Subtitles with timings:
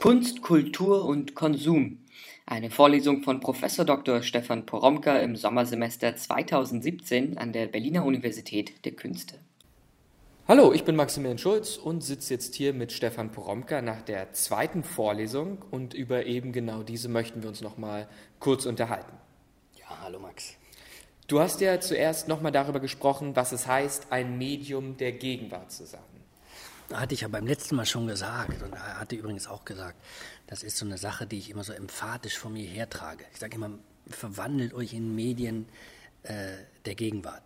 [0.00, 1.98] Kunst, Kultur und Konsum.
[2.46, 3.60] Eine Vorlesung von Prof.
[3.84, 4.22] Dr.
[4.22, 9.40] Stefan Poromka im Sommersemester 2017 an der Berliner Universität der Künste.
[10.46, 14.84] Hallo, ich bin Maximilian Schulz und sitze jetzt hier mit Stefan Poromka nach der zweiten
[14.84, 18.08] Vorlesung und über eben genau diese möchten wir uns noch mal
[18.38, 19.16] kurz unterhalten.
[19.80, 20.54] Ja, hallo Max.
[21.26, 25.72] Du hast ja zuerst noch mal darüber gesprochen, was es heißt, ein Medium der Gegenwart
[25.72, 26.00] zu sein.
[26.92, 29.96] Hatte ich ja beim letzten Mal schon gesagt und er hatte übrigens auch gesagt,
[30.46, 33.24] das ist so eine Sache, die ich immer so emphatisch vor mir hertrage.
[33.32, 33.70] Ich sage immer,
[34.08, 35.66] verwandelt euch in Medien
[36.22, 36.52] äh,
[36.86, 37.42] der Gegenwart.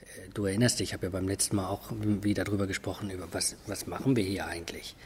[0.00, 3.28] Äh, du erinnerst dich, ich habe ja beim letzten Mal auch wieder darüber gesprochen, über
[3.32, 4.96] was, was machen wir hier eigentlich.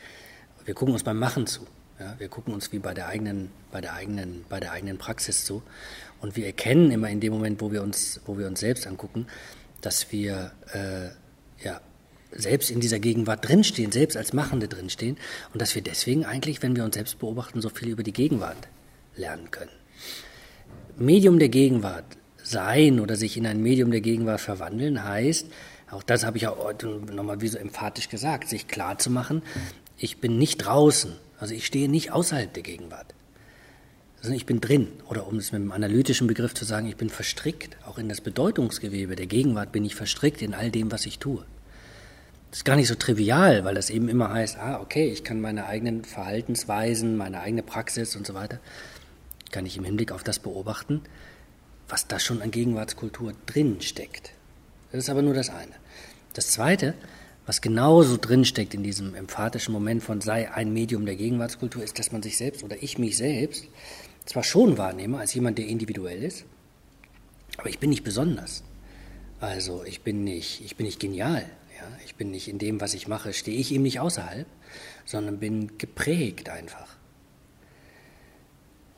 [0.65, 1.66] Wir gucken uns beim Machen zu.
[1.99, 5.45] Ja, wir gucken uns wie bei der eigenen, bei der eigenen, bei der eigenen Praxis
[5.45, 5.63] zu.
[6.23, 9.27] Und wir erkennen immer in dem Moment, wo wir uns, wo wir uns selbst angucken,
[9.83, 11.11] dass wir äh,
[11.63, 11.83] ja,
[12.33, 15.16] selbst in dieser Gegenwart drinstehen, selbst als Machende drinstehen
[15.52, 18.69] und dass wir deswegen eigentlich, wenn wir uns selbst beobachten, so viel über die Gegenwart
[19.16, 19.71] lernen können.
[20.96, 22.05] Medium der Gegenwart
[22.43, 25.46] sein oder sich in ein Medium der Gegenwart verwandeln heißt,
[25.90, 26.73] auch das habe ich auch
[27.13, 29.43] nochmal wie so emphatisch gesagt, sich klar zu machen,
[29.96, 33.15] ich bin nicht draußen, also ich stehe nicht außerhalb der Gegenwart,
[34.21, 34.88] sondern ich bin drin.
[35.09, 38.21] Oder um es mit einem analytischen Begriff zu sagen, ich bin verstrickt, auch in das
[38.21, 41.45] Bedeutungsgewebe der Gegenwart bin ich verstrickt in all dem, was ich tue.
[42.51, 45.40] Das ist gar nicht so trivial, weil das eben immer heißt, ah, okay, ich kann
[45.40, 48.59] meine eigenen Verhaltensweisen, meine eigene Praxis und so weiter,
[49.52, 51.02] kann ich im Hinblick auf das beobachten,
[51.88, 54.32] was da schon an Gegenwartskultur drin steckt.
[54.90, 55.73] Das ist aber nur das eine.
[56.32, 56.95] Das zweite,
[57.46, 62.01] was genauso drin steckt in diesem emphatischen Moment von sei ein Medium der Gegenwartskultur, ist,
[62.01, 63.66] dass man sich selbst oder ich mich selbst
[64.25, 66.44] zwar schon wahrnehme als jemand, der individuell ist,
[67.59, 68.65] aber ich bin nicht besonders.
[69.38, 71.44] Also ich bin nicht, ich bin nicht genial,
[71.81, 74.47] ja, ich bin nicht in dem, was ich mache, stehe ich ihm nicht außerhalb,
[75.05, 76.97] sondern bin geprägt einfach.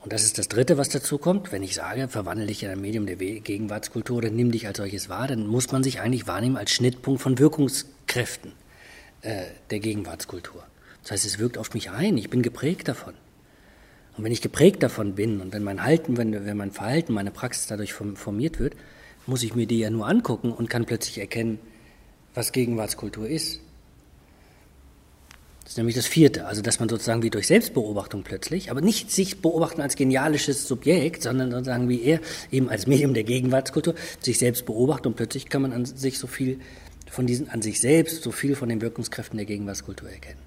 [0.02, 1.52] Und das ist das Dritte, was dazu kommt.
[1.52, 5.08] Wenn ich sage, verwandle dich in ein Medium der Gegenwartskultur oder nimm dich als solches
[5.08, 8.52] wahr, dann muss man sich eigentlich wahrnehmen als Schnittpunkt von Wirkungskräften
[9.22, 10.64] äh, der Gegenwartskultur.
[11.02, 13.14] Das heißt, es wirkt auf mich ein, ich bin geprägt davon.
[14.16, 17.30] Und wenn ich geprägt davon bin und wenn mein Halten, wenn, wenn mein Verhalten, meine
[17.30, 18.74] Praxis dadurch formiert wird,
[19.26, 21.60] muss ich mir die ja nur angucken und kann plötzlich erkennen,
[22.34, 23.60] was Gegenwartskultur ist.
[25.62, 29.12] Das ist nämlich das vierte, also dass man sozusagen wie durch Selbstbeobachtung plötzlich, aber nicht
[29.12, 34.38] sich beobachten als genialisches Subjekt, sondern sozusagen wie er eben als Medium der Gegenwartskultur sich
[34.38, 36.60] selbst beobachtet und plötzlich kann man an sich so viel
[37.08, 40.40] von diesen, an sich selbst, so viel von den Wirkungskräften der Gegenwartskultur erkennen.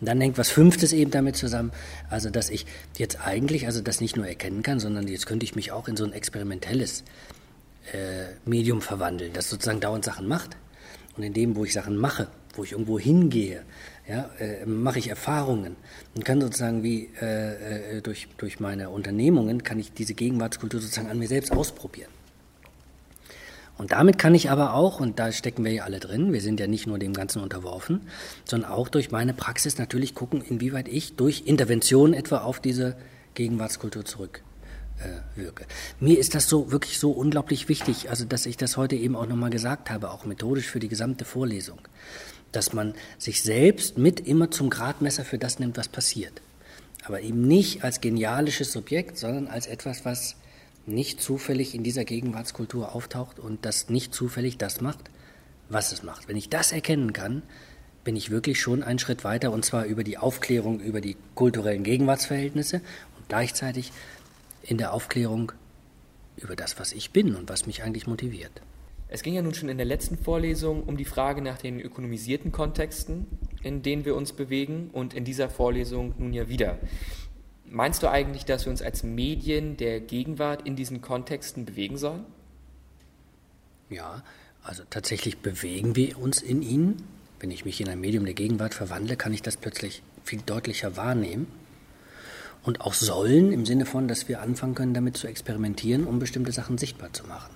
[0.00, 1.72] Und dann hängt was Fünftes eben damit zusammen,
[2.08, 2.66] also dass ich
[2.98, 5.96] jetzt eigentlich, also das nicht nur erkennen kann, sondern jetzt könnte ich mich auch in
[5.96, 7.04] so ein experimentelles
[7.92, 10.56] äh, Medium verwandeln, das sozusagen dauernd Sachen macht.
[11.20, 13.62] Und in dem, wo ich Sachen mache, wo ich irgendwo hingehe,
[14.08, 15.76] ja, äh, mache ich Erfahrungen
[16.14, 21.10] und kann sozusagen wie äh, äh, durch, durch meine Unternehmungen, kann ich diese Gegenwartskultur sozusagen
[21.10, 22.08] an mir selbst ausprobieren.
[23.76, 26.58] Und damit kann ich aber auch, und da stecken wir ja alle drin, wir sind
[26.58, 28.00] ja nicht nur dem Ganzen unterworfen,
[28.46, 32.96] sondern auch durch meine Praxis natürlich gucken, inwieweit ich durch Intervention etwa auf diese
[33.34, 34.42] Gegenwartskultur zurück
[35.34, 35.66] wirke.
[35.98, 39.26] Mir ist das so wirklich so unglaublich wichtig, also dass ich das heute eben auch
[39.26, 41.78] nochmal gesagt habe, auch methodisch für die gesamte Vorlesung,
[42.52, 46.42] dass man sich selbst mit immer zum Gradmesser für das nimmt, was passiert.
[47.04, 50.36] Aber eben nicht als genialisches Subjekt, sondern als etwas, was
[50.86, 55.10] nicht zufällig in dieser Gegenwartskultur auftaucht und das nicht zufällig das macht,
[55.68, 56.28] was es macht.
[56.28, 57.42] Wenn ich das erkennen kann,
[58.04, 61.84] bin ich wirklich schon einen Schritt weiter und zwar über die Aufklärung über die kulturellen
[61.84, 62.76] Gegenwartsverhältnisse
[63.18, 63.92] und gleichzeitig
[64.70, 65.50] in der Aufklärung
[66.36, 68.62] über das, was ich bin und was mich eigentlich motiviert.
[69.08, 72.52] Es ging ja nun schon in der letzten Vorlesung um die Frage nach den ökonomisierten
[72.52, 73.26] Kontexten,
[73.64, 76.78] in denen wir uns bewegen und in dieser Vorlesung nun ja wieder.
[77.64, 82.24] Meinst du eigentlich, dass wir uns als Medien der Gegenwart in diesen Kontexten bewegen sollen?
[83.88, 84.22] Ja,
[84.62, 87.02] also tatsächlich bewegen wir uns in ihnen.
[87.40, 90.96] Wenn ich mich in ein Medium der Gegenwart verwandle, kann ich das plötzlich viel deutlicher
[90.96, 91.48] wahrnehmen
[92.62, 96.52] und auch sollen im Sinne von, dass wir anfangen können, damit zu experimentieren, um bestimmte
[96.52, 97.54] Sachen sichtbar zu machen.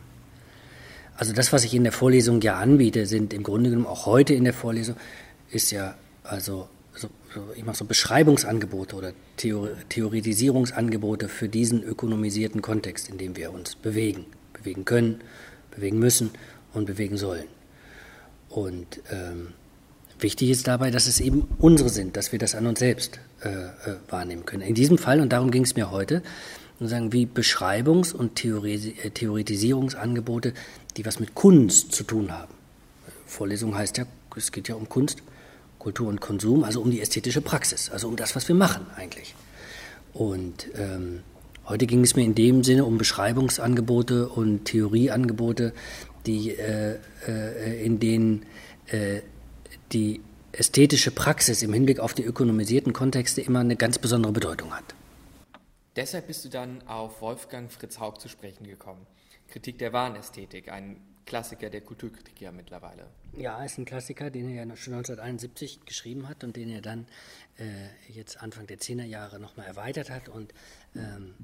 [1.16, 4.34] Also das, was ich in der Vorlesung ja anbiete, sind im Grunde genommen auch heute
[4.34, 4.96] in der Vorlesung,
[5.50, 12.62] ist ja also so, so, ich mache so Beschreibungsangebote oder Theor Theoretisierungsangebote für diesen ökonomisierten
[12.62, 15.20] Kontext, in dem wir uns bewegen, bewegen können,
[15.74, 16.30] bewegen müssen
[16.72, 17.46] und bewegen sollen.
[18.48, 19.48] Und ähm,
[20.24, 23.50] Wichtig ist dabei, dass es eben unsere sind, dass wir das an uns selbst äh,
[23.50, 24.62] äh, wahrnehmen können.
[24.62, 26.22] In diesem Fall, und darum ging es mir heute,
[26.80, 30.54] sagen wie Beschreibungs- und äh, Theoretisierungsangebote,
[30.96, 32.54] die was mit Kunst zu tun haben.
[33.26, 35.22] Vorlesung heißt ja, es geht ja um Kunst,
[35.78, 39.34] Kultur und Konsum, also um die ästhetische Praxis, also um das, was wir machen eigentlich.
[40.14, 41.20] Und ähm,
[41.66, 45.74] heute ging es mir in dem Sinne um Beschreibungsangebote und Theorieangebote,
[46.24, 46.96] die, äh,
[47.28, 48.46] äh, in denen
[48.86, 49.20] äh,
[49.92, 50.20] die
[50.52, 54.94] ästhetische Praxis im Hinblick auf die ökonomisierten Kontexte immer eine ganz besondere Bedeutung hat.
[55.96, 59.06] Deshalb bist du dann auf Wolfgang Fritz Haug zu sprechen gekommen.
[59.48, 63.06] Kritik der Warenästhetik, ein Klassiker der Kulturkritik ja mittlerweile.
[63.36, 67.06] Ja, ist ein Klassiker, den er ja schon 1971 geschrieben hat und den er dann
[67.58, 70.52] äh, jetzt Anfang der 10er Jahre nochmal erweitert hat und
[70.94, 71.34] ähm,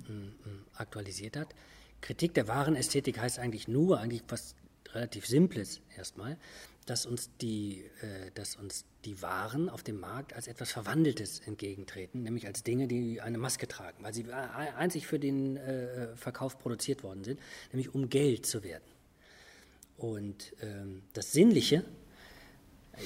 [0.75, 1.55] aktualisiert hat.
[2.01, 4.55] Kritik der Warenästhetik heißt eigentlich nur, eigentlich was
[4.93, 6.37] relativ Simples erstmal,
[6.91, 12.25] dass uns die, äh, dass uns die Waren auf dem Markt als etwas Verwandeltes entgegentreten,
[12.25, 17.05] nämlich als Dinge, die eine Maske tragen, weil sie einzig für den äh, Verkauf produziert
[17.05, 17.39] worden sind,
[17.71, 18.91] nämlich um Geld zu werden.
[19.99, 21.85] Und ähm, das Sinnliche,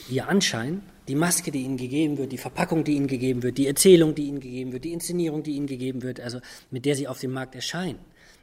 [0.09, 3.67] ihr Anschein, die Maske, die ihnen gegeben wird, die Verpackung, die ihnen gegeben wird, die
[3.67, 6.41] Erzählung, die ihnen gegeben wird, die Inszenierung, die ihnen gegeben wird, also
[6.71, 7.99] mit der sie auf dem Markt erscheinen,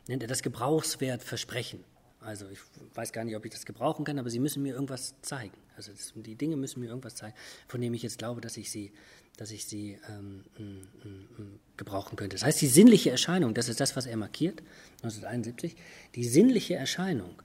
[0.08, 1.84] nennt er das Gebrauchswertversprechen.
[2.22, 2.60] Also ich
[2.94, 5.58] weiß gar nicht, ob ich das gebrauchen kann, aber sie müssen mir irgendwas zeigen.
[5.76, 7.36] Also das, die Dinge müssen mir irgendwas zeigen,
[7.68, 8.92] von dem ich jetzt glaube, dass ich sie,
[9.38, 12.36] dass ich sie ähm, m, m, m, gebrauchen könnte.
[12.36, 14.62] Das heißt, die sinnliche Erscheinung, das ist das, was er markiert,
[15.02, 15.76] 1971,
[16.14, 17.42] die sinnliche Erscheinung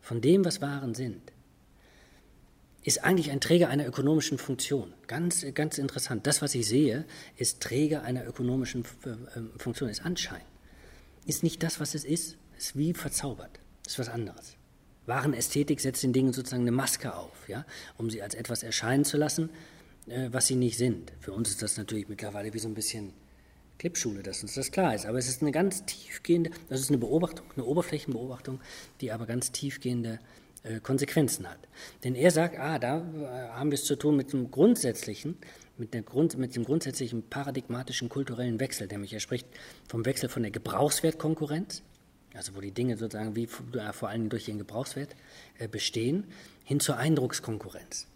[0.00, 1.32] von dem, was Waren sind,
[2.84, 4.92] ist eigentlich ein Träger einer ökonomischen Funktion.
[5.08, 6.26] Ganz, ganz interessant.
[6.26, 7.04] Das, was ich sehe,
[7.36, 10.42] ist Träger einer ökonomischen äh, Funktion, ist Anschein.
[11.26, 13.58] Ist nicht das, was es ist, ist wie verzaubert.
[13.86, 14.56] Ist was anderes.
[15.06, 17.66] Warenästhetik setzt den Dingen sozusagen eine Maske auf, ja,
[17.98, 19.50] um sie als etwas erscheinen zu lassen,
[20.06, 21.12] äh, was sie nicht sind.
[21.20, 23.12] Für uns ist das natürlich mittlerweile wie so ein bisschen
[23.78, 25.04] Klippschule, dass uns das klar ist.
[25.04, 28.60] Aber es ist eine ganz tiefgehende, das ist eine Beobachtung, eine Oberflächenbeobachtung,
[29.00, 30.20] die aber ganz tiefgehende
[30.62, 31.58] äh, Konsequenzen hat.
[32.04, 35.36] Denn er sagt, ah, da äh, haben wir es zu tun mit dem grundsätzlichen,
[35.76, 39.46] mit, der Grund, mit dem grundsätzlichen paradigmatischen kulturellen Wechsel, nämlich er spricht
[39.88, 41.82] vom Wechsel von der Gebrauchswertkonkurrenz
[42.34, 45.14] also wo die Dinge sozusagen wie vor allem durch ihren Gebrauchswert
[45.58, 46.24] äh, bestehen,
[46.64, 48.06] hin zur Eindruckskonkurrenz.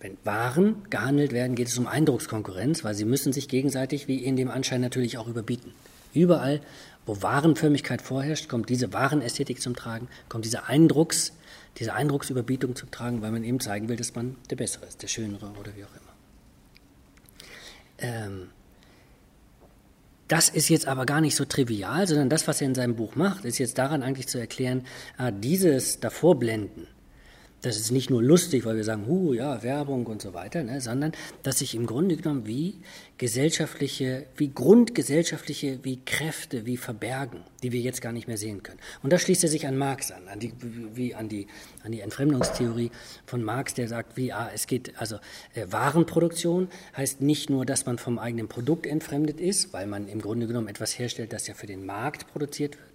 [0.00, 4.36] Wenn Waren gehandelt werden, geht es um Eindruckskonkurrenz, weil sie müssen sich gegenseitig wie in
[4.36, 5.72] dem Anschein natürlich auch überbieten.
[6.12, 6.60] Überall,
[7.06, 11.32] wo Warenförmigkeit vorherrscht, kommt diese Warenästhetik zum Tragen, kommt diese Eindrucks,
[11.78, 15.08] diese Eindrucksüberbietung zum Tragen, weil man eben zeigen will, dass man der Bessere ist, der
[15.08, 16.14] Schönere oder wie auch immer.
[17.98, 18.50] Ähm,
[20.34, 23.14] das ist jetzt aber gar nicht so trivial, sondern das, was er in seinem Buch
[23.14, 24.82] macht, ist jetzt daran eigentlich zu erklären,
[25.16, 26.88] ah, dieses Davorblenden,
[27.64, 30.80] das ist nicht nur lustig, weil wir sagen, hu, ja, Werbung und so weiter, ne,
[30.80, 31.12] sondern
[31.42, 32.74] dass sich im Grunde genommen wie
[33.16, 38.78] gesellschaftliche, wie grundgesellschaftliche, wie Kräfte, wie Verbergen, die wir jetzt gar nicht mehr sehen können.
[39.02, 40.52] Und da schließt er sich an Marx an, an die,
[40.94, 41.46] wie an die,
[41.82, 42.90] an die Entfremdungstheorie
[43.24, 45.16] von Marx, der sagt, wie, ah, es geht, also
[45.54, 50.20] äh, Warenproduktion heißt nicht nur, dass man vom eigenen Produkt entfremdet ist, weil man im
[50.20, 52.93] Grunde genommen etwas herstellt, das ja für den Markt produziert wird,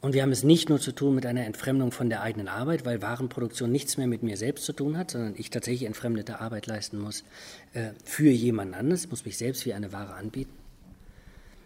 [0.00, 2.84] und wir haben es nicht nur zu tun mit einer Entfremdung von der eigenen Arbeit,
[2.84, 6.66] weil Warenproduktion nichts mehr mit mir selbst zu tun hat, sondern ich tatsächlich entfremdete Arbeit
[6.66, 7.24] leisten muss
[7.74, 10.59] äh, für jemand anderes, muss mich selbst wie eine Ware anbieten.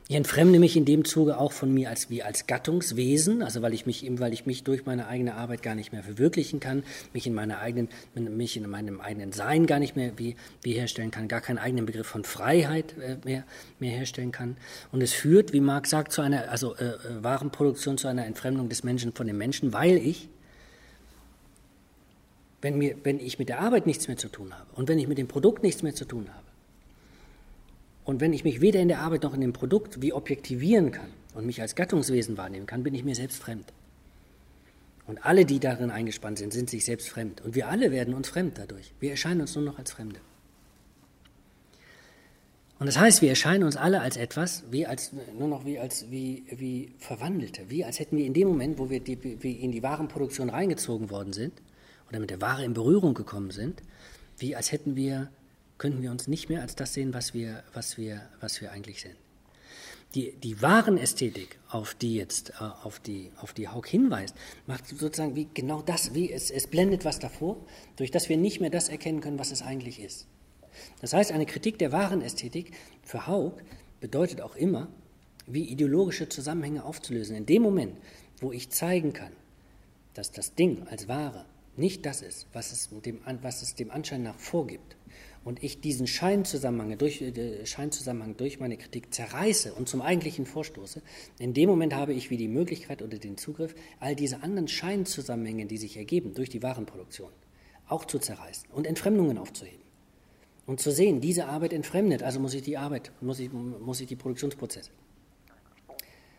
[0.06, 3.72] Ich entfremde mich in dem Zuge auch von mir als wie als Gattungswesen, also weil
[3.72, 6.82] ich mich weil ich mich durch meine eigene Arbeit gar nicht mehr verwirklichen kann,
[7.14, 11.10] mich in meiner eigenen mich in meinem eigenen Sein gar nicht mehr wie, wie herstellen
[11.10, 13.44] kann, gar keinen eigenen Begriff von Freiheit äh, mehr
[13.78, 14.58] mehr herstellen kann.
[14.92, 18.68] Und es führt, wie Marx sagt, zu einer also äh, äh, Warenproduktion zu einer Entfremdung
[18.68, 20.28] des Menschen von dem Menschen, weil ich
[22.60, 25.08] wenn mir wenn ich mit der Arbeit nichts mehr zu tun habe und wenn ich
[25.08, 26.43] mit dem Produkt nichts mehr zu tun habe
[28.04, 31.08] und wenn ich mich weder in der Arbeit noch in dem Produkt wie objektivieren kann
[31.34, 33.72] und mich als Gattungswesen wahrnehmen kann, bin ich mir selbst fremd.
[35.06, 37.42] Und alle, die darin eingespannt sind, sind sich selbst fremd.
[37.42, 38.92] Und wir alle werden uns fremd dadurch.
[39.00, 40.20] Wir erscheinen uns nur noch als Fremde.
[42.78, 46.10] Und das heißt, wir erscheinen uns alle als etwas, wie als, nur noch wie, als,
[46.10, 49.72] wie, wie Verwandelte, wie als hätten wir in dem Moment, wo wir die, wie in
[49.72, 51.52] die Warenproduktion reingezogen worden sind
[52.08, 53.82] oder mit der Ware in Berührung gekommen sind,
[54.38, 55.30] wie als hätten wir
[55.78, 59.00] könnten wir uns nicht mehr als das sehen, was wir, was wir, was wir eigentlich
[59.00, 59.16] sind.
[60.14, 64.86] Die, die wahren Ästhetik, auf die jetzt, äh, auf die, auf die Haug hinweist, macht
[64.86, 67.56] sozusagen wie genau das, wie es, es blendet was davor,
[67.96, 70.26] durch das wir nicht mehr das erkennen können, was es eigentlich ist.
[71.00, 73.54] Das heißt, eine Kritik der wahren Ästhetik für Haug
[74.00, 74.88] bedeutet auch immer,
[75.46, 77.36] wie ideologische Zusammenhänge aufzulösen.
[77.36, 77.96] In dem Moment,
[78.40, 79.32] wo ich zeigen kann,
[80.14, 81.44] dass das Ding als Ware
[81.76, 84.96] nicht das ist, was es dem, was es dem Anschein nach vorgibt,
[85.44, 91.02] und ich diesen Scheinzusammenhang durch, äh, Scheinzusammenhang durch meine Kritik zerreiße und zum eigentlichen vorstoße,
[91.38, 95.66] in dem Moment habe ich wie die Möglichkeit oder den Zugriff, all diese anderen Scheinzusammenhänge,
[95.66, 97.30] die sich ergeben durch die Warenproduktion,
[97.88, 99.84] auch zu zerreißen und Entfremdungen aufzuheben.
[100.66, 104.06] Und zu sehen, diese Arbeit entfremdet, also muss ich die Arbeit, muss ich, muss ich
[104.06, 104.90] die Produktionsprozesse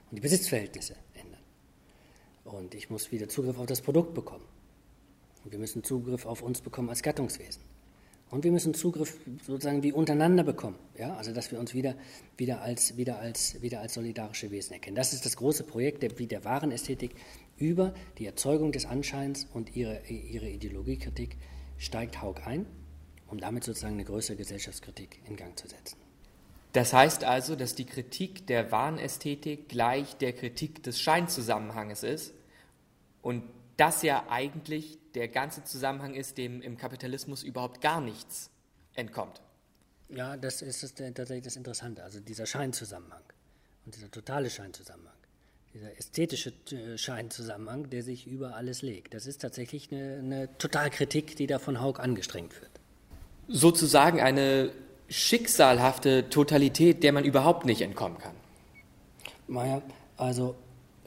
[0.09, 1.41] und die Besitzverhältnisse ändern.
[2.43, 4.45] Und ich muss wieder Zugriff auf das Produkt bekommen.
[5.43, 7.61] Und wir müssen Zugriff auf uns bekommen als Gattungswesen.
[8.31, 10.77] Und wir müssen Zugriff sozusagen wie untereinander bekommen.
[10.97, 11.15] Ja?
[11.15, 11.95] Also dass wir uns wieder,
[12.37, 14.95] wieder, als, wieder, als, wieder als solidarische Wesen erkennen.
[14.95, 17.15] Das ist das große Projekt der, der Warenästhetik.
[17.57, 21.37] Über die Erzeugung des Anscheins und ihre, ihre Ideologiekritik
[21.77, 22.65] steigt Haug ein,
[23.27, 25.97] um damit sozusagen eine größere Gesellschaftskritik in Gang zu setzen.
[26.73, 32.33] Das heißt also, dass die Kritik der Warenästhetik gleich der Kritik des Scheinzusammenhanges ist
[33.21, 33.43] und
[33.77, 38.49] das ja eigentlich der ganze Zusammenhang ist, dem im Kapitalismus überhaupt gar nichts
[38.93, 39.41] entkommt.
[40.09, 43.23] Ja, das ist das, tatsächlich das Interessante, also dieser Scheinzusammenhang
[43.85, 45.15] und dieser totale Scheinzusammenhang,
[45.73, 49.13] dieser ästhetische äh, Scheinzusammenhang, der sich über alles legt.
[49.13, 52.71] Das ist tatsächlich eine, eine Totalkritik, die da von Haug angestrengt wird.
[53.47, 54.71] Sozusagen eine
[55.07, 58.35] schicksalhafte Totalität, der man überhaupt nicht entkommen kann.
[59.47, 59.81] Naja,
[60.17, 60.55] also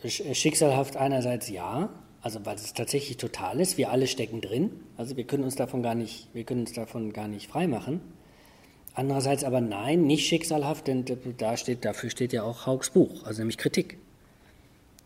[0.04, 1.88] schicksalhaft einerseits ja,
[2.22, 5.82] also weil es tatsächlich total ist, wir alle stecken drin, also wir können uns davon
[5.82, 8.00] gar nicht, wir können uns davon gar nicht freimachen.
[8.94, 11.04] Andererseits aber nein, nicht schicksalhaft, denn
[11.38, 13.98] da steht, dafür steht ja auch Haugs Buch, also nämlich Kritik.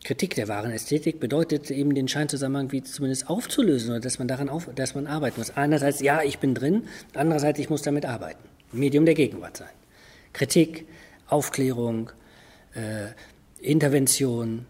[0.04, 4.48] Kritik der wahren Ästhetik bedeutet eben den Scheinzusammenhang wie zumindest aufzulösen oder dass man daran
[4.48, 5.50] auf, dass man arbeiten muss.
[5.56, 8.42] Einerseits ja, ich bin drin, andererseits ich muss damit arbeiten.
[8.72, 9.68] Medium der Gegenwart sein.
[10.32, 10.86] Kritik,
[11.28, 12.10] Aufklärung,
[12.74, 13.10] äh,
[13.60, 14.66] Intervention,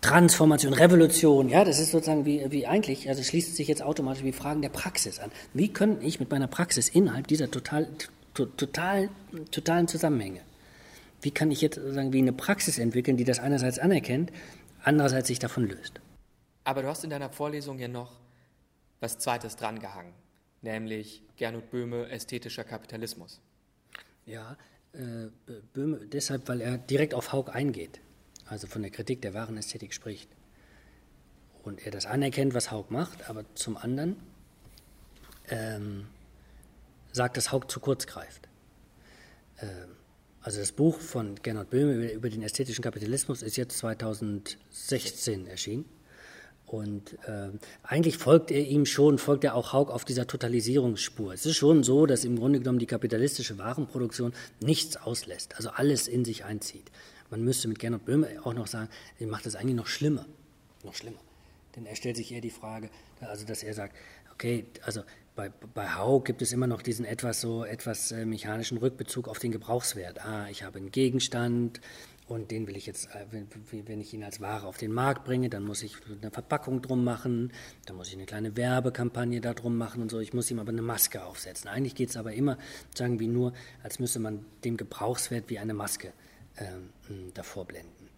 [0.00, 4.32] Transformation, Revolution, ja, das ist sozusagen wie, wie eigentlich, also schließt sich jetzt automatisch wie
[4.32, 5.30] Fragen der Praxis an.
[5.52, 7.86] Wie kann ich mit meiner Praxis innerhalb dieser total,
[8.32, 9.10] to, total,
[9.50, 10.40] totalen Zusammenhänge,
[11.20, 14.32] wie kann ich jetzt sozusagen wie eine Praxis entwickeln, die das einerseits anerkennt,
[14.82, 16.00] andererseits sich davon löst?
[16.64, 18.12] Aber du hast in deiner Vorlesung ja noch
[19.00, 20.14] was Zweites drangehangen,
[20.62, 23.40] nämlich Gernot Böhme, ästhetischer Kapitalismus.
[24.24, 24.56] Ja,
[24.94, 25.28] äh,
[25.74, 28.00] Böhme deshalb, weil er direkt auf Haug eingeht
[28.50, 30.28] also von der Kritik der wahren Ästhetik spricht.
[31.62, 34.16] Und er das anerkennt, was Haug macht, aber zum anderen
[35.48, 36.06] ähm,
[37.12, 38.48] sagt, dass Haug zu kurz greift.
[39.60, 39.68] Ähm,
[40.42, 45.84] also das Buch von Gernot Böhme über, über, den ästhetischen Kapitalismus ist jetzt 2016 erschienen.
[46.66, 47.50] Und äh,
[47.82, 51.34] eigentlich folgt er ihm schon, folgt er auch Haug auf dieser Totalisierungsspur.
[51.34, 56.08] Es ist schon so, dass im Grunde genommen die kapitalistische Warenproduktion nichts auslässt, also alles
[56.08, 56.90] in sich einzieht.
[57.30, 60.26] Man müsste mit Gernot Böhme auch noch sagen, er macht das eigentlich noch schlimmer.
[60.84, 61.20] Noch schlimmer.
[61.76, 63.94] Denn er stellt sich eher die Frage, also dass er sagt,
[64.32, 65.02] okay, also
[65.36, 69.38] bei, bei Hau gibt es immer noch diesen etwas so etwas äh, mechanischen Rückbezug auf
[69.38, 70.24] den Gebrauchswert.
[70.24, 71.80] Ah, ich habe einen Gegenstand
[72.26, 75.48] und den will ich jetzt, äh, wenn, ich ihn als Ware auf den Markt bringe,
[75.48, 77.52] dann muss ich eine Verpackung drum machen,
[77.86, 80.18] dann muss ich eine kleine Werbekampagne da drum machen und so.
[80.18, 81.68] Ich muss ihm aber eine Maske aufsetzen.
[81.68, 82.58] Eigentlich geht es aber immer,
[82.94, 86.12] sagen wir nur, als müsste man dem Gebrauchswert wie eine Maske
[86.60, 88.08] ähm, davor blenden.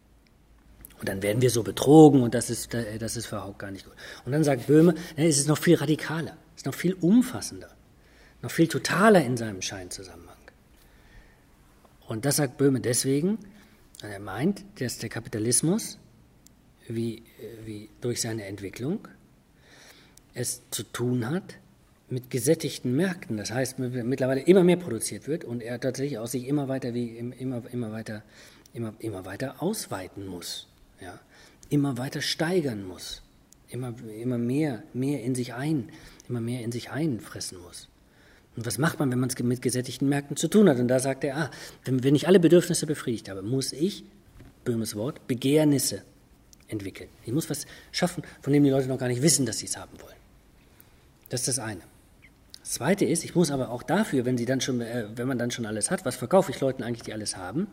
[0.99, 3.85] Und dann werden wir so betrogen und das ist, äh, das ist für gar nicht
[3.85, 3.95] gut.
[4.25, 7.75] Und dann sagt Böhme, es ist noch viel radikaler, es ist noch viel umfassender,
[8.41, 10.37] noch viel totaler in seinem Scheinzusammenhang.
[12.07, 13.39] Und das sagt Böhme deswegen,
[14.01, 15.99] weil er meint, dass der Kapitalismus
[16.89, 17.23] wie, äh,
[17.65, 19.09] wie durch seine Entwicklung
[20.35, 21.59] es zu tun hat
[22.13, 26.47] mit gesättigten Märkten, das heißt mittlerweile immer mehr produziert wird und er tatsächlich auch sich
[26.47, 28.23] immer weiter wie immer, immer weiter
[28.75, 30.69] immer, immer weiter ausweiten muss,
[31.01, 31.19] ja?
[31.71, 33.23] immer weiter steigern muss,
[33.69, 35.89] immer, immer mehr, mehr in sich ein,
[36.29, 37.89] immer mehr in sich einfressen muss.
[38.57, 40.79] Und was macht man, wenn man es mit gesättigten Märkten zu tun hat?
[40.79, 41.51] Und da sagt er, ah,
[41.87, 44.05] wenn, wenn ich alle Bedürfnisse befriedigt habe, muss ich,
[44.65, 46.03] Böhmes Wort, Begehrnisse
[46.69, 47.09] entwickeln.
[47.25, 49.79] Ich muss was schaffen, von dem die Leute noch gar nicht wissen, dass sie es
[49.79, 50.17] haben wollen.
[51.31, 51.81] Das ist das eine.
[52.63, 55.37] Das Zweite ist, ich muss aber auch dafür, wenn, sie dann schon, äh, wenn man
[55.37, 57.67] dann schon alles hat, was verkaufe ich Leuten eigentlich, die alles haben,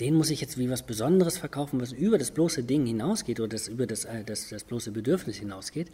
[0.00, 3.48] denen muss ich jetzt wie was Besonderes verkaufen, was über das bloße Ding hinausgeht oder
[3.48, 5.90] das über das, äh, das, das bloße Bedürfnis hinausgeht.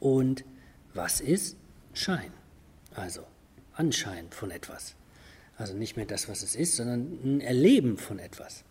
[0.00, 0.44] Und
[0.92, 1.56] was ist
[1.94, 2.30] Schein?
[2.94, 3.22] Also
[3.72, 4.94] Anschein von etwas.
[5.56, 8.64] Also nicht mehr das, was es ist, sondern ein Erleben von etwas.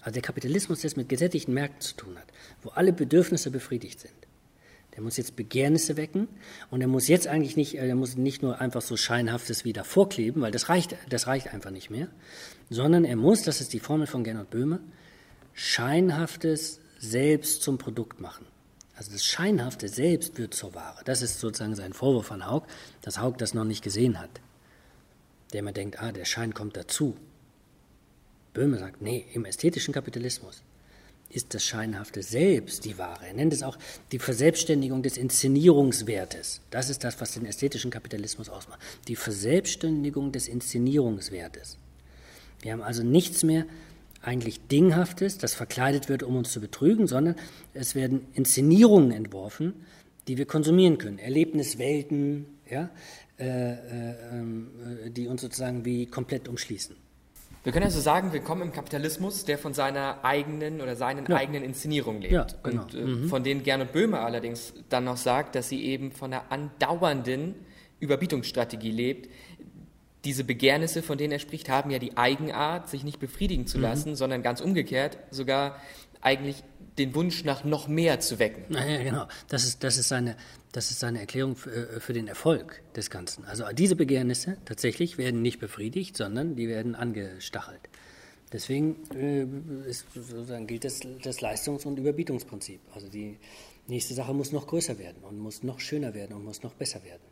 [0.00, 2.26] Also der Kapitalismus, der es mit gesättigten Märkten zu tun hat,
[2.62, 4.14] wo alle Bedürfnisse befriedigt sind.
[4.94, 6.28] Der muss jetzt Begehrnisse wecken
[6.70, 10.42] und er muss jetzt eigentlich nicht, er muss nicht nur einfach so scheinhaftes wieder vorkleben,
[10.42, 12.08] weil das reicht, das reicht einfach nicht mehr,
[12.70, 14.80] sondern er muss, das ist die Formel von Gernot Böhme,
[15.52, 18.46] scheinhaftes selbst zum Produkt machen.
[18.96, 21.00] Also das Scheinhafte selbst wird zur Ware.
[21.04, 22.66] Das ist sozusagen sein Vorwurf an Haug,
[23.00, 24.28] dass Haug das noch nicht gesehen hat.
[25.52, 27.16] Der immer denkt, ah, der Schein kommt dazu.
[28.52, 30.62] Böhme sagt, nee, im ästhetischen Kapitalismus
[31.30, 33.26] ist das Scheinhafte selbst die Ware.
[33.26, 33.78] Er nennt es auch
[34.12, 36.60] die Verselbstständigung des Inszenierungswertes.
[36.70, 38.80] Das ist das, was den ästhetischen Kapitalismus ausmacht.
[39.08, 41.78] Die Verselbstständigung des Inszenierungswertes.
[42.62, 43.64] Wir haben also nichts mehr
[44.22, 47.36] eigentlich Dinghaftes, das verkleidet wird, um uns zu betrügen, sondern
[47.72, 49.86] es werden Inszenierungen entworfen,
[50.28, 51.18] die wir konsumieren können.
[51.18, 52.90] Erlebniswelten, ja,
[53.38, 56.96] äh, äh, äh die uns sozusagen wie komplett umschließen.
[57.62, 61.36] Wir können also sagen, wir kommen im Kapitalismus, der von seiner eigenen oder seinen ja.
[61.36, 62.32] eigenen Inszenierungen lebt.
[62.32, 62.82] Ja, genau.
[62.82, 63.28] Und äh, mhm.
[63.28, 67.54] von denen Gernot Böhme allerdings dann noch sagt, dass sie eben von einer andauernden
[68.00, 69.28] Überbietungsstrategie lebt.
[70.24, 73.84] Diese Begehrnisse, von denen er spricht, haben ja die Eigenart, sich nicht befriedigen zu mhm.
[73.84, 74.14] lassen, mhm.
[74.16, 75.76] sondern ganz umgekehrt sogar
[76.22, 76.62] eigentlich
[76.98, 78.74] den Wunsch nach noch mehr zu wecken.
[78.74, 79.26] Ja, genau.
[79.48, 80.36] Das ist, das ist, seine,
[80.72, 83.44] das ist seine Erklärung für, äh, für, den Erfolg des Ganzen.
[83.44, 87.80] Also diese Begehrnisse tatsächlich werden nicht befriedigt, sondern die werden angestachelt.
[88.52, 92.80] Deswegen äh, ist, sozusagen gilt das, das Leistungs- und Überbietungsprinzip.
[92.92, 93.38] Also die
[93.86, 97.02] nächste Sache muss noch größer werden und muss noch schöner werden und muss noch besser
[97.04, 97.22] werden.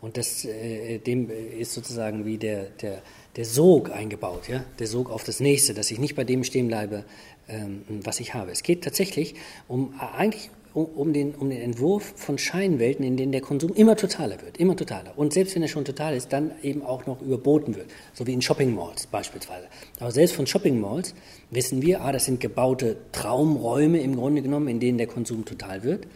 [0.00, 3.02] Und das, äh, dem ist sozusagen wie der, der,
[3.36, 4.64] der Sog eingebaut, ja?
[4.78, 7.04] der Sog auf das Nächste, dass ich nicht bei dem stehen bleibe,
[7.50, 8.50] ähm, was ich habe.
[8.50, 9.34] Es geht tatsächlich
[9.68, 13.96] um eigentlich um, um, den, um den Entwurf von Scheinwelten, in denen der Konsum immer
[13.96, 15.12] totaler wird, immer totaler.
[15.16, 18.32] Und selbst wenn er schon total ist, dann eben auch noch überboten wird, so wie
[18.32, 19.66] in Shopping Malls beispielsweise.
[19.98, 21.14] Aber selbst von Shopping Malls
[21.50, 25.82] wissen wir, ah, das sind gebaute Traumräume im Grunde genommen, in denen der Konsum total
[25.82, 26.06] wird.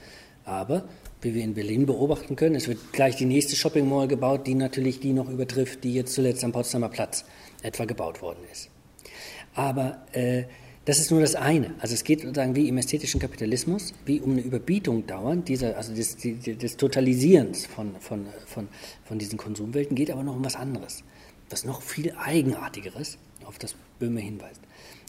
[0.44, 0.84] Aber
[1.20, 4.54] wie wir in Berlin beobachten können, es wird gleich die nächste Shopping Mall gebaut, die
[4.54, 7.24] natürlich die noch übertrifft, die jetzt zuletzt am Potsdamer Platz
[7.62, 8.68] etwa gebaut worden ist.
[9.54, 10.44] Aber äh,
[10.84, 11.74] das ist nur das eine.
[11.78, 15.94] Also es geht sozusagen wie im ästhetischen Kapitalismus, wie um eine Überbietung dauernd, dieser, also
[15.94, 18.68] des, des Totalisierens von, von, von,
[19.04, 21.02] von diesen Konsumwelten, geht aber noch um was anderes,
[21.48, 24.60] was noch viel Eigenartigeres, auf das Böhme hinweist.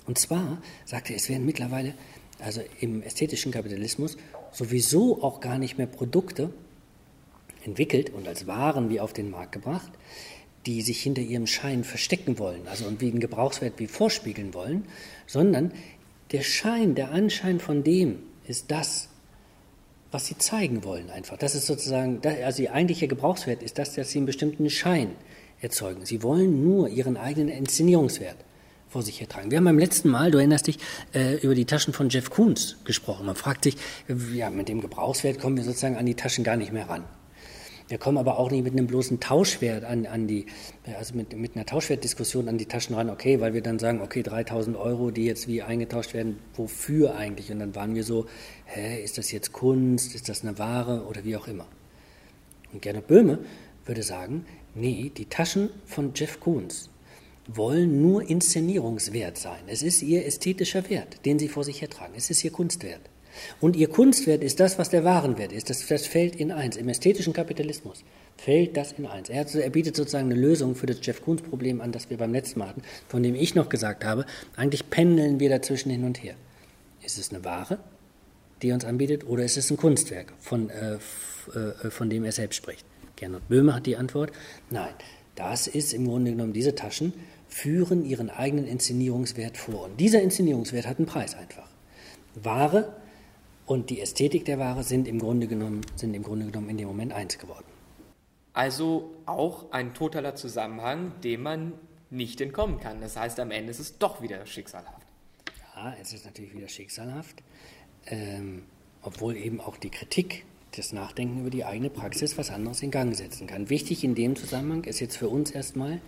[0.08, 1.94] Und zwar sagt er, es werden mittlerweile,
[2.40, 4.18] also im ästhetischen Kapitalismus,
[4.52, 6.52] sowieso auch gar nicht mehr Produkte
[7.66, 9.92] entwickelt und als Waren wie auf den Markt gebracht,
[10.66, 14.86] die sich hinter ihrem Schein verstecken wollen, also und wie einen Gebrauchswert wie vorspiegeln wollen,
[15.28, 15.72] sondern
[16.32, 19.10] der Schein, der Anschein von dem ist das,
[20.12, 21.38] was sie zeigen wollen einfach.
[21.38, 25.12] Das ist sozusagen, also ihr eigentlicher Gebrauchswert ist das, dass sie einen bestimmten Schein
[25.62, 26.06] erzeugen.
[26.06, 28.38] Sie wollen nur ihren eigenen Inszenierungswert
[28.88, 29.52] vor sich hertragen.
[29.52, 30.78] Wir haben beim letzten Mal, du erinnerst dich,
[31.14, 33.26] äh, über die Taschen von Jeff Koons gesprochen.
[33.26, 33.76] Man fragt sich,
[34.34, 37.04] ja, mit dem Gebrauchswert kommen wir sozusagen an die Taschen gar nicht mehr ran.
[37.88, 40.48] Wir kommen aber auch nicht mit einem bloßen Tauschwert an, an die,
[40.98, 44.24] also mit, mit einer Tauschwertdiskussion an die Taschen ran, okay, weil wir dann sagen, okay,
[44.24, 47.52] 3000 Euro, die jetzt wie eingetauscht werden, wofür eigentlich?
[47.52, 48.26] Und dann waren wir so,
[48.66, 51.68] hä, ist das jetzt Kunst, ist das eine Ware oder wie auch immer?
[52.74, 53.40] Und Gernot Böhme
[53.86, 56.90] würde sagen, nee, die Taschen von Jeff Koons
[57.48, 59.62] wollen nur Inszenierungswert sein.
[59.68, 62.14] Es ist ihr ästhetischer Wert, den sie vor sich hertragen.
[62.18, 63.02] Es ist ihr Kunstwert.
[63.62, 65.70] Und ihr Kunstwert ist das, was der Warenwert ist.
[65.70, 66.78] Das, das fällt in eins.
[66.78, 68.04] Im ästhetischen Kapitalismus
[68.38, 69.30] fällt das in eins.
[69.30, 72.34] Er, hat, er bietet sozusagen eine Lösung für das Jeff Koons-Problem an, das wir beim
[72.34, 76.24] letzten Mal hatten, von dem ich noch gesagt habe, eigentlich pendeln wir dazwischen hin und
[76.24, 76.36] her.
[77.04, 77.80] Ist es eine Ware,
[78.62, 82.32] die er uns anbietet, oder ist es ein Kunstwerk, von, äh, äh, von dem er
[82.32, 82.86] selbst spricht?
[83.16, 84.32] Gernot Böhme hat die Antwort,
[84.70, 84.94] nein,
[85.36, 87.14] das ist im Grunde genommen, diese Taschen
[87.48, 89.86] führen ihren eigenen Inszenierungswert vor.
[89.86, 91.70] Und dieser Inszenierungswert hat einen Preis einfach.
[92.36, 92.96] Ware
[93.66, 96.88] und die Ästhetik der Ware sind im Grunde genommen, sind im Grunde genommen in dem
[96.88, 97.66] Moment eins geworden.
[98.54, 101.74] Also auch ein totaler Zusammenhang, dem man
[102.10, 103.02] nicht entkommen kann.
[103.02, 105.02] Das heißt, am Ende ist es doch wieder schicksalhaft.
[105.76, 107.44] Ja, es ist natürlich wieder schicksalhaft,
[108.06, 108.64] ähm,
[109.02, 110.46] obwohl eben auch die Kritik,
[110.78, 113.70] das Nachdenken über die eigene Praxis was anderes in Gang setzen kann.
[113.70, 116.02] Wichtig in dem Zusammenhang ist jetzt für uns erstmal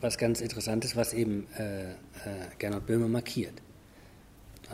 [0.00, 1.96] was ganz Interessantes, was eben äh, äh,
[2.58, 3.62] Gernot Böhme markiert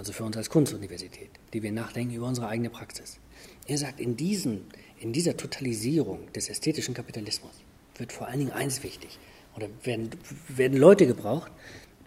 [0.01, 3.19] also für uns als Kunstuniversität, die wir nachdenken über unsere eigene Praxis.
[3.67, 4.63] Er sagt, in, diesen,
[4.99, 7.53] in dieser Totalisierung des ästhetischen Kapitalismus
[7.99, 9.19] wird vor allen Dingen eins wichtig,
[9.57, 10.09] oder werden,
[10.49, 11.53] werden Leute gebraucht,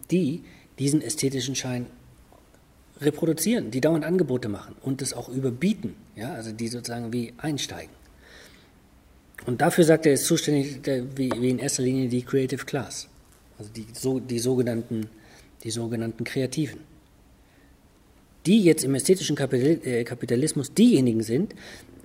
[0.09, 0.43] die
[0.79, 1.85] diesen ästhetischen Schein
[2.99, 7.93] reproduzieren, die dauernd Angebote machen und es auch überbieten, ja, also die sozusagen wie einsteigen.
[9.45, 10.79] Und dafür sagt er, ist zuständig
[11.15, 13.07] wie, wie in erster Linie die Creative Class,
[13.59, 15.11] also die, so, die, sogenannten,
[15.63, 16.91] die sogenannten Kreativen
[18.45, 21.55] die jetzt im ästhetischen äh, Kapitalismus diejenigen sind,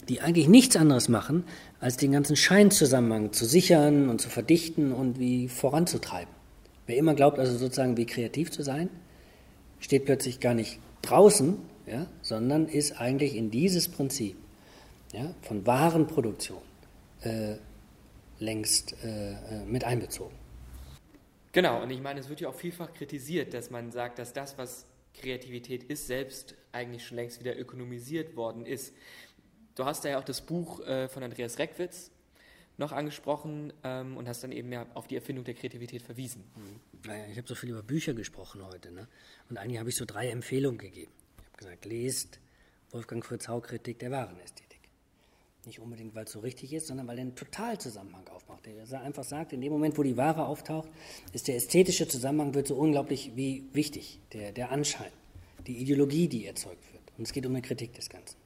[0.09, 1.44] die eigentlich nichts anderes machen,
[1.81, 6.33] als den ganzen Scheinzusammenhang zu sichern und zu verdichten und wie voranzutreiben.
[6.87, 8.88] Wer immer glaubt, also sozusagen wie kreativ zu sein,
[9.79, 14.37] steht plötzlich gar nicht draußen, ja, sondern ist eigentlich in dieses Prinzip
[15.12, 16.62] ja, von Warenproduktion
[17.22, 17.57] äh,
[18.38, 20.35] längst äh, äh mit einbezogen.
[21.53, 24.57] Genau, und ich meine, es wird ja auch vielfach kritisiert, dass man sagt, dass das,
[24.59, 24.85] was
[25.18, 28.94] Kreativität ist selbst eigentlich schon längst wieder ökonomisiert worden ist.
[29.74, 32.11] Du hast da ja auch das Buch äh, von Andreas Reckwitz
[32.78, 36.44] noch angesprochen ähm, und hast dann eben ja auf die Erfindung der Kreativität verwiesen.
[36.57, 37.11] Mhm.
[37.31, 38.92] Ich habe so viel über Bücher gesprochen heute.
[38.92, 39.09] Ne?
[39.50, 41.12] Und eigentlich habe ich so drei Empfehlungen gegeben.
[41.12, 42.40] Ich habe gesagt, lest
[42.90, 44.67] Wolfgang Fritz Hau Kritik der wahren Ästhetik.
[45.66, 48.66] Nicht unbedingt, weil es so richtig ist, sondern weil er einen Totalzusammenhang aufmacht.
[48.66, 50.88] Er einfach sagt, in dem Moment, wo die Ware auftaucht,
[51.33, 55.12] ist der ästhetische Zusammenhang wird so unglaublich wie wichtig, der, der Anschein,
[55.66, 57.03] die Ideologie, die erzeugt wird.
[57.18, 58.37] Und es geht um eine Kritik des Ganzen.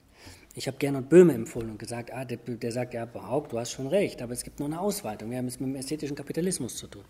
[0.55, 3.71] Ich habe Gernot Böhme empfohlen und gesagt, ah, der, der sagt, ja, Haupt, du hast
[3.71, 5.31] schon recht, aber es gibt nur eine Ausweitung.
[5.31, 7.05] Wir haben es mit dem ästhetischen Kapitalismus zu tun.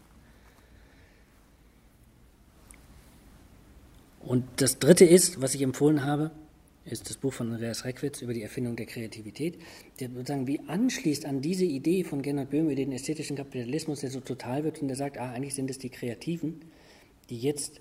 [4.21, 6.31] Und das Dritte ist, was ich empfohlen habe,
[6.85, 9.59] ist das Buch von Andreas Reckwitz über die Erfindung der Kreativität,
[10.01, 14.21] der sozusagen wie anschließt an diese Idee von Gernot Böhme, den ästhetischen Kapitalismus, der so
[14.21, 16.63] total wird und der sagt, ah, eigentlich sind es die Kreativen,
[17.31, 17.81] die jetzt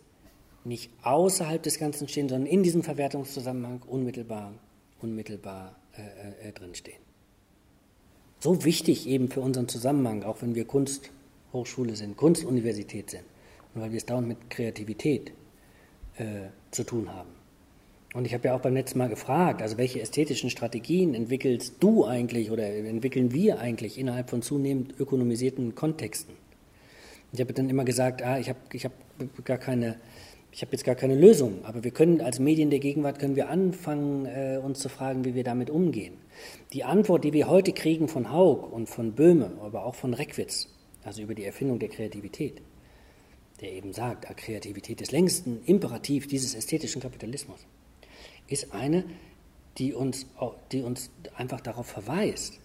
[0.64, 4.54] nicht außerhalb des Ganzen stehen, sondern in diesem Verwertungszusammenhang unmittelbar,
[5.02, 7.00] unmittelbar äh, äh, drinstehen.
[8.40, 13.24] So wichtig eben für unseren Zusammenhang, auch wenn wir Kunsthochschule sind, Kunstuniversität sind,
[13.74, 15.32] und weil wir es dauernd mit Kreativität
[16.18, 17.41] äh, zu tun haben.
[18.14, 22.04] Und ich habe ja auch beim letzten Mal gefragt, also welche ästhetischen Strategien entwickelst du
[22.06, 26.36] eigentlich oder entwickeln wir eigentlich innerhalb von zunehmend ökonomisierten Kontexten?
[27.32, 28.92] Ich habe dann immer gesagt, ah, ich habe ich hab
[29.46, 29.96] gar keine,
[30.52, 33.48] ich habe jetzt gar keine Lösung, aber wir können als Medien der Gegenwart können wir
[33.48, 36.16] anfangen, äh, uns zu fragen, wie wir damit umgehen.
[36.74, 40.68] Die Antwort, die wir heute kriegen von Haug und von Böhme, aber auch von Reckwitz,
[41.06, 42.62] also über die Erfindung der Kreativität,
[43.62, 47.66] der eben sagt, ah, Kreativität ist längst ein Imperativ dieses ästhetischen Kapitalismus
[48.52, 49.04] ist eine,
[49.78, 50.26] die uns,
[50.72, 52.60] die uns einfach darauf verweist,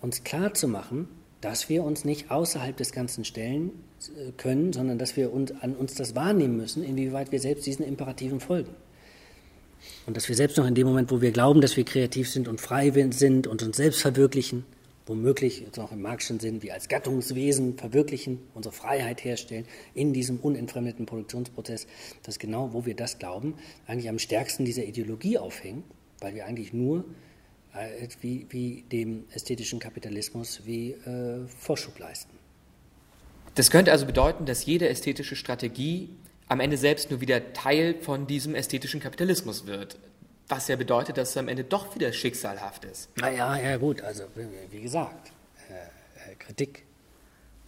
[0.00, 1.08] uns klarzumachen,
[1.40, 3.70] dass wir uns nicht außerhalb des Ganzen stellen
[4.16, 7.84] äh, können, sondern dass wir uns, an uns das wahrnehmen müssen, inwieweit wir selbst diesen
[7.84, 8.74] Imperativen folgen.
[10.06, 12.48] Und dass wir selbst noch in dem Moment, wo wir glauben, dass wir kreativ sind
[12.48, 14.64] und frei sind und uns selbst verwirklichen,
[15.08, 20.38] womöglich jetzt auch im Marxischen Sinn, wie als Gattungswesen verwirklichen, unsere Freiheit herstellen in diesem
[20.38, 21.86] unentfremdeten Produktionsprozess,
[22.22, 23.54] dass genau, wo wir das glauben,
[23.86, 25.84] eigentlich am stärksten dieser Ideologie aufhängen,
[26.20, 27.04] weil wir eigentlich nur
[27.74, 32.30] äh, wie, wie, dem ästhetischen Kapitalismus wie äh, Vorschub leisten.
[33.54, 36.10] Das könnte also bedeuten, dass jede ästhetische Strategie
[36.48, 39.98] am Ende selbst nur wieder Teil von diesem ästhetischen Kapitalismus wird.
[40.48, 43.10] Was ja bedeutet, dass es am Ende doch wieder schicksalhaft ist.
[43.16, 44.24] Naja, ja gut, also
[44.70, 45.32] wie gesagt,
[45.68, 46.84] äh, äh, Kritik,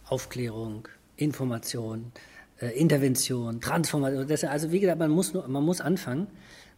[0.05, 2.11] Aufklärung, Information,
[2.59, 4.27] äh, Intervention, Transformation.
[4.27, 6.27] Das, also wie gesagt, man muss, nur, man muss anfangen,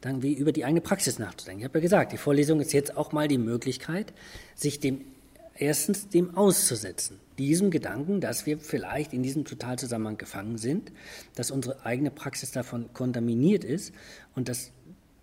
[0.02, 1.62] dann wie über die eigene Praxis nachzudenken.
[1.62, 4.14] Ich habe ja gesagt, die Vorlesung ist jetzt auch mal die Möglichkeit,
[4.56, 5.06] sich dem
[5.56, 10.92] erstens dem auszusetzen, diesem Gedanken, dass wir vielleicht in diesem Totalzusammenhang gefangen sind,
[11.36, 13.94] dass unsere eigene Praxis davon kontaminiert ist
[14.36, 14.72] und dass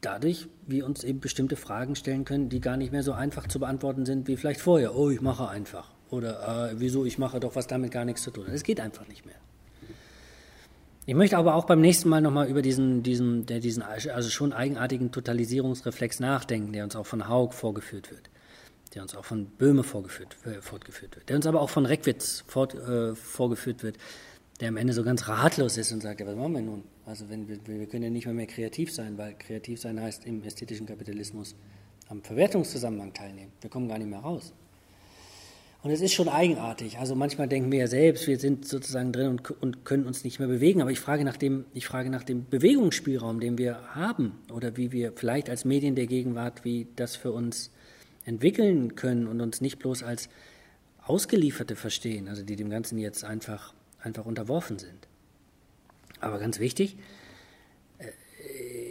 [0.01, 3.61] dadurch wir uns eben bestimmte Fragen stellen können, die gar nicht mehr so einfach zu
[3.61, 4.97] beantworten sind wie vielleicht vorher.
[4.97, 5.91] Oh, ich mache einfach.
[6.11, 8.47] Oder äh, wieso, ich mache doch was damit gar nichts zu tun.
[8.53, 9.37] Es geht einfach nicht mehr.
[11.07, 14.53] Ich möchte aber auch beim nächsten Mal nochmal über diesen, diesen, der, diesen also schon
[14.53, 18.31] eigenartigen Totalisierungsreflex nachdenken, der uns auch von Haug vorgeführt wird,
[18.95, 22.45] der uns auch von Böhme vorgeführt, äh, fortgeführt wird, der uns aber auch von Reckwitz
[22.47, 23.97] fort, äh, vorgeführt wird,
[24.61, 26.85] der am Ende so ganz ratlos ist und sagt, ja, was machen wir nun?
[27.07, 30.27] Also wenn wir, wir können ja nicht mehr, mehr kreativ sein, weil kreativ sein heißt
[30.27, 31.55] im ästhetischen Kapitalismus
[32.09, 33.53] am Verwertungszusammenhang teilnehmen.
[33.61, 34.53] Wir kommen gar nicht mehr raus.
[35.83, 36.99] Und es ist schon eigenartig.
[36.99, 40.39] Also manchmal denken wir ja selbst, wir sind sozusagen drin und, und, können uns nicht
[40.39, 40.83] mehr bewegen.
[40.83, 44.93] Aber ich frage, nach dem, ich frage nach dem Bewegungsspielraum, den wir haben oder wie
[44.93, 47.71] wir vielleicht als Medien der Gegenwart, wie das für uns
[48.27, 50.29] entwickeln können und uns nicht bloß als
[51.03, 55.09] Ausgelieferte verstehen, also die dem Ganzen jetzt einfach einfach unterworfen sind.
[56.21, 56.97] Aber ganz wichtig,
[57.99, 58.07] äh,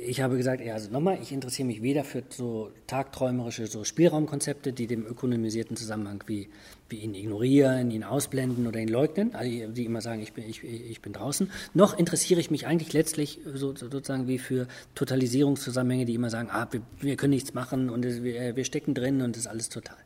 [0.05, 4.73] ich habe gesagt, ja, also nochmal, ich interessiere mich weder für so tagträumerische so Spielraumkonzepte,
[4.73, 6.49] die dem ökonomisierten Zusammenhang wie,
[6.89, 10.63] wie ihn ignorieren, ihn ausblenden oder ihn leugnen, also die immer sagen, ich bin, ich,
[10.63, 16.15] ich bin draußen, noch interessiere ich mich eigentlich letztlich so, sozusagen wie für Totalisierungszusammenhänge, die
[16.15, 19.43] immer sagen, ah, wir, wir können nichts machen und wir, wir stecken drin und das
[19.43, 19.97] ist alles total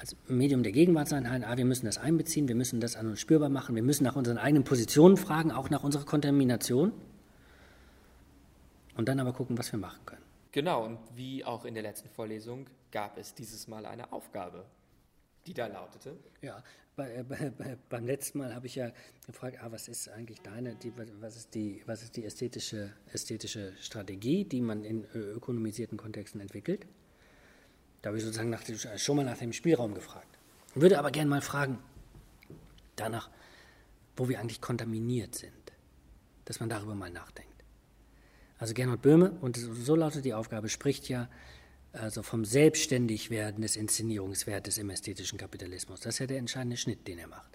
[0.00, 3.20] als Medium der Gegenwart sein, ah, wir müssen das einbeziehen, wir müssen das an uns
[3.20, 6.92] spürbar machen, wir müssen nach unseren eigenen Positionen fragen, auch nach unserer Kontamination
[8.96, 10.22] und dann aber gucken, was wir machen können.
[10.52, 14.64] Genau, und wie auch in der letzten Vorlesung gab es dieses Mal eine Aufgabe,
[15.46, 16.16] die da lautete.
[16.40, 16.64] Ja,
[16.96, 18.92] bei, äh, bei, bei, beim letzten Mal habe ich ja
[19.26, 23.74] gefragt, ah, was ist eigentlich deine, die, was ist die, was ist die ästhetische, ästhetische
[23.80, 26.86] Strategie, die man in äh, ökonomisierten Kontexten entwickelt?
[28.02, 30.38] Da habe ich sozusagen nach dem, schon mal nach dem Spielraum gefragt.
[30.74, 31.78] Würde aber gerne mal fragen,
[32.96, 33.30] danach,
[34.16, 35.52] wo wir eigentlich kontaminiert sind,
[36.44, 37.50] dass man darüber mal nachdenkt.
[38.58, 41.28] Also Gernot Böhme, und so lautet die Aufgabe, spricht ja
[41.92, 46.00] also vom Selbstständigwerden des Inszenierungswertes im ästhetischen Kapitalismus.
[46.00, 47.50] Das ist ja der entscheidende Schnitt, den er macht.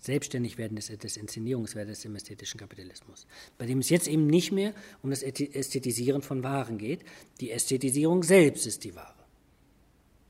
[0.00, 3.26] Selbstständigwerden des, des Inszenierungswertes im ästhetischen Kapitalismus,
[3.58, 7.04] bei dem es jetzt eben nicht mehr um das Ästhetisieren von Waren geht.
[7.40, 9.15] Die Ästhetisierung selbst ist die Ware.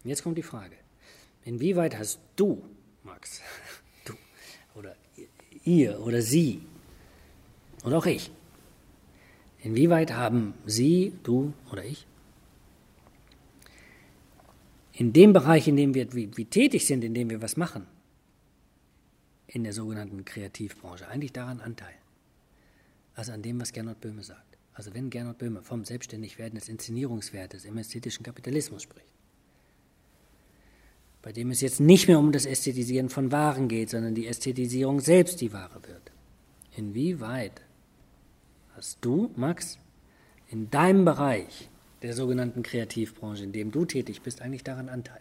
[0.06, 0.76] Und jetzt kommt die Frage,
[1.42, 2.62] inwieweit hast du,
[3.02, 3.40] Max,
[4.04, 4.12] du
[4.76, 4.94] oder
[5.64, 6.60] ihr oder sie
[7.82, 8.30] und auch ich,
[9.64, 12.06] inwieweit haben Sie, du oder ich,
[14.92, 17.88] in dem Bereich, in dem wir wie, wie tätig sind, in dem wir was machen,
[19.48, 21.96] in der sogenannten Kreativbranche, eigentlich daran Anteil.
[23.16, 24.56] Also an dem, was Gernot Böhme sagt.
[24.72, 29.15] Also wenn Gernot Böhme vom Selbstständigwerden des Inszenierungswertes im ästhetischen Kapitalismus spricht,
[31.26, 35.00] bei dem es jetzt nicht mehr um das Ästhetisieren von Waren geht, sondern die Ästhetisierung
[35.00, 36.12] selbst die Ware wird.
[36.76, 37.62] Inwieweit
[38.76, 39.80] hast du, Max,
[40.48, 41.68] in deinem Bereich
[42.02, 45.20] der sogenannten Kreativbranche, in dem du tätig bist, eigentlich daran Anteil.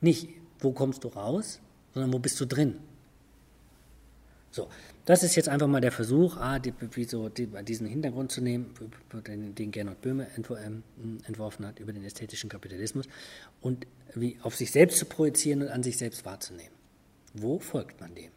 [0.00, 0.28] Nicht,
[0.60, 1.58] wo kommst du raus,
[1.92, 2.76] sondern wo bist du drin.
[4.52, 4.68] So,
[5.06, 8.74] das ist jetzt einfach mal der Versuch, A, die, so, die, diesen Hintergrund zu nehmen,
[9.26, 10.82] den, den Gernot Böhme ähm,
[11.26, 13.08] entworfen hat über den ästhetischen Kapitalismus
[13.62, 16.74] und wie auf sich selbst zu projizieren und an sich selbst wahrzunehmen.
[17.32, 18.30] Wo folgt man dem?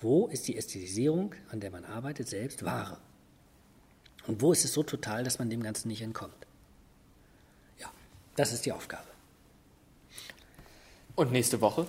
[0.00, 2.98] Wo ist die Ästhetisierung, an der man arbeitet, selbst wahre?
[4.26, 6.46] Und wo ist es so total, dass man dem Ganzen nicht entkommt?
[8.38, 9.02] Das ist die Aufgabe.
[11.16, 11.88] Und nächste Woche?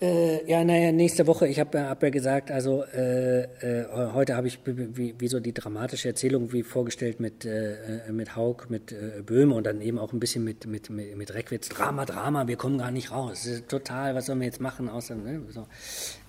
[0.00, 4.46] Äh, ja, naja, nächste Woche, ich habe hab ja gesagt, also äh, äh, heute habe
[4.46, 8.92] ich wie, wie, so die dramatische Erzählung wie vorgestellt mit, äh, äh, mit Haug, mit
[8.92, 11.68] äh, Böhme und dann eben auch ein bisschen mit, mit, mit, mit Reckwitz.
[11.68, 13.46] Drama, Drama, wir kommen gar nicht raus.
[13.68, 15.66] total, was sollen wir jetzt machen, außer, ne, so.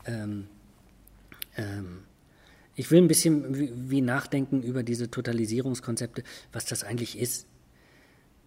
[0.05, 0.47] ähm,
[1.55, 1.99] ähm,
[2.75, 7.47] ich will ein bisschen wie, wie nachdenken über diese Totalisierungskonzepte, was das eigentlich ist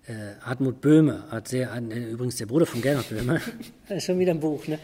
[0.06, 3.40] äh, Hartmut Böhme, hat sehr, äh, übrigens der Bruder von Gernot Böhme,
[3.98, 4.78] schon wieder ein Buch, ne?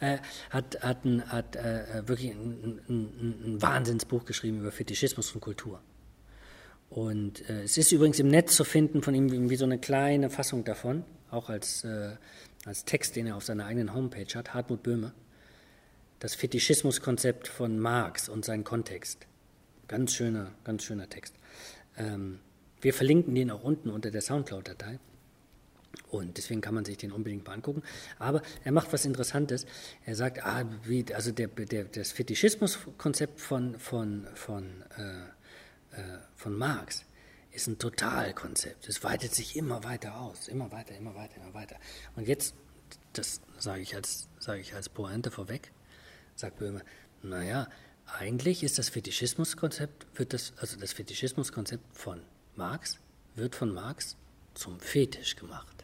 [0.00, 0.18] äh,
[0.50, 5.80] hat, hat, ein, hat äh, wirklich ein, ein, ein, Wahnsinnsbuch geschrieben über Fetischismus und Kultur.
[6.90, 10.30] Und äh, es ist übrigens im Netz zu finden von ihm wie, so eine kleine
[10.30, 12.10] Fassung davon, auch als, äh,
[12.66, 15.12] als Text, den er auf seiner eigenen Homepage hat, Hartmut Böhme.
[16.20, 19.26] Das Fetischismuskonzept von Marx und sein Kontext.
[19.88, 21.34] Ganz schöner, ganz schöner Text.
[21.96, 22.40] Ähm,
[22.84, 24.98] wir verlinken den auch unten unter der Soundcloud-Datei.
[26.10, 27.82] Und deswegen kann man sich den unbedingt mal angucken.
[28.18, 29.64] Aber er macht was Interessantes.
[30.04, 36.56] Er sagt, ah, wie, also der, der, das Fetischismus-Konzept von, von, von, äh, äh, von
[36.58, 37.06] Marx
[37.52, 38.86] ist ein Totalkonzept.
[38.86, 41.76] Es weitet sich immer weiter aus, immer weiter, immer weiter, immer weiter.
[42.16, 42.54] Und jetzt,
[43.14, 45.72] das sage ich als, sage ich als Pointe vorweg,
[46.34, 46.82] sagt Böhme,
[47.22, 47.66] naja,
[48.18, 52.20] eigentlich ist das Fetischismuskonzept, wird das, also das Fetischismuskonzept von
[52.56, 52.98] Marx
[53.34, 54.16] wird von Marx
[54.54, 55.74] zum Fetisch gemacht.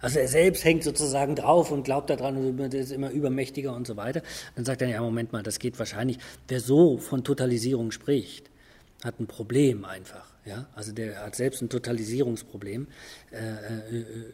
[0.00, 3.96] Also er selbst hängt sozusagen drauf und glaubt daran und ist immer übermächtiger und so
[3.96, 4.22] weiter.
[4.54, 8.50] Dann sagt er, ja, Moment mal, das geht wahrscheinlich, wer so von Totalisierung spricht,
[9.02, 10.26] hat ein Problem einfach.
[10.44, 10.66] Ja?
[10.74, 12.86] Also der hat selbst ein Totalisierungsproblem,
[13.30, 14.32] äh, äh, äh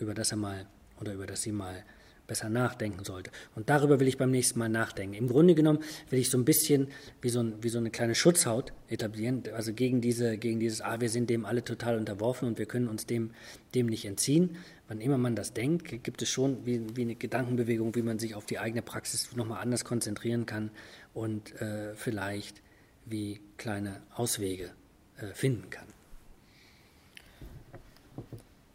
[0.00, 0.66] über das er mal
[1.00, 1.84] oder über das sie mal
[2.28, 3.32] besser nachdenken sollte.
[3.56, 5.14] Und darüber will ich beim nächsten Mal nachdenken.
[5.14, 6.88] Im Grunde genommen will ich so ein bisschen
[7.20, 11.00] wie so, ein, wie so eine kleine Schutzhaut etablieren, also gegen, diese, gegen dieses, ah,
[11.00, 13.32] wir sind dem alle total unterworfen und wir können uns dem,
[13.74, 14.56] dem nicht entziehen.
[14.86, 18.34] Wann immer man das denkt, gibt es schon wie, wie eine Gedankenbewegung, wie man sich
[18.34, 20.70] auf die eigene Praxis nochmal anders konzentrieren kann
[21.14, 22.62] und äh, vielleicht
[23.06, 24.70] wie kleine Auswege
[25.16, 25.86] äh, finden kann.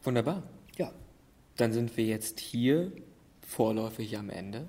[0.04, 0.44] Wunderbar.
[0.78, 0.92] Ja.
[1.58, 2.92] Dann sind wir jetzt hier
[3.54, 4.68] vorläufig am Ende.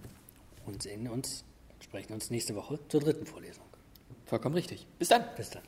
[0.66, 1.44] Und sehen uns,
[1.81, 3.64] sprechen uns nächste Woche zur dritten Vorlesung.
[4.27, 4.87] Vollkommen richtig.
[4.99, 5.25] Bis dann.
[5.37, 5.62] Bis dann.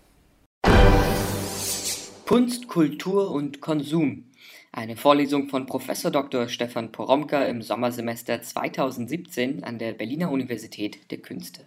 [2.26, 4.24] Kunst, Kultur und Konsum.
[4.72, 5.86] Eine Vorlesung von Prof.
[5.86, 6.48] Dr.
[6.48, 11.62] Stefan Poromka im Sommersemester 2017 an der Berliner Universität der Künste.